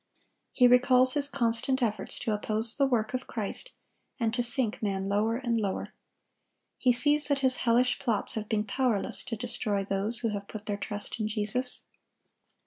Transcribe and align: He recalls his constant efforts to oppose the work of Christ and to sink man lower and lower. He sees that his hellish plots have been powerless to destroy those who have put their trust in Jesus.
He 0.51 0.67
recalls 0.67 1.13
his 1.13 1.29
constant 1.29 1.83
efforts 1.83 2.17
to 2.17 2.31
oppose 2.33 2.75
the 2.75 2.87
work 2.87 3.13
of 3.13 3.27
Christ 3.27 3.73
and 4.19 4.33
to 4.33 4.41
sink 4.41 4.81
man 4.81 5.03
lower 5.03 5.35
and 5.37 5.61
lower. 5.61 5.93
He 6.79 6.91
sees 6.91 7.27
that 7.27 7.39
his 7.45 7.57
hellish 7.57 7.99
plots 7.99 8.33
have 8.33 8.49
been 8.49 8.63
powerless 8.63 9.23
to 9.25 9.35
destroy 9.35 9.85
those 9.85 10.21
who 10.21 10.29
have 10.29 10.47
put 10.47 10.65
their 10.65 10.75
trust 10.77 11.19
in 11.19 11.27
Jesus. 11.27 11.85